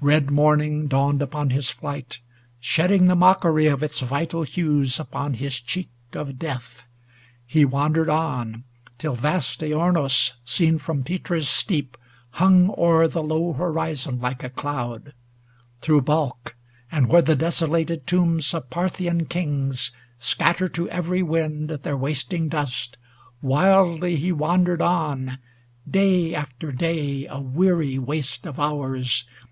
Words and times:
Red 0.00 0.28
morning 0.32 0.88
dawned 0.88 1.22
upon 1.22 1.50
his 1.50 1.70
flight, 1.70 2.18
Shedding 2.58 3.06
the 3.06 3.14
mockery 3.14 3.66
of 3.68 3.80
its 3.80 4.00
vital 4.00 4.42
hues 4.42 4.98
Upon 4.98 5.34
his 5.34 5.60
cheek 5.60 5.88
of 6.14 6.36
death. 6.36 6.82
He 7.46 7.64
wandered 7.64 8.08
on 8.10 8.64
239 8.98 8.98
Till 8.98 9.14
vast 9.14 9.60
Aornos 9.62 10.32
seen 10.44 10.78
from 10.80 11.04
Petra's 11.04 11.48
steep 11.48 11.96
Hung 12.30 12.74
o'er 12.76 13.06
the 13.06 13.22
low 13.22 13.52
horizon 13.52 14.18
like 14.20 14.42
a 14.42 14.50
cloud; 14.50 15.12
Through 15.80 16.00
Balk, 16.00 16.56
and 16.90 17.06
where 17.08 17.22
the 17.22 17.36
desolated 17.36 18.04
tombs 18.04 18.52
Of 18.52 18.70
Parthian 18.70 19.26
kings 19.26 19.92
scatter 20.18 20.66
to 20.70 20.90
every 20.90 21.22
wind 21.22 21.70
Their 21.84 21.96
wasting 21.96 22.48
dust, 22.48 22.98
wildly 23.40 24.16
he 24.16 24.32
wandered 24.32 24.82
on, 24.82 25.38
Day 25.88 26.34
after 26.34 26.72
day, 26.72 27.28
a 27.28 27.38
weary 27.38 27.96
waste 27.96 28.44
of 28.44 28.58
hours. 28.58 29.24